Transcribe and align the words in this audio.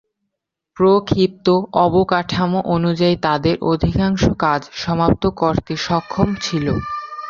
প্রক্ষিপ্ত 0.77 1.47
অবকাঠামো 1.81 2.59
অনুযায়ী 2.75 3.15
তাদের 3.21 3.55
অধিকাংশ 3.71 4.23
কাজ 4.39 4.61
সমাপ্ত 4.75 5.23
করতে 5.41 5.73
সক্ষম 5.85 6.29
ছিল। 6.41 6.67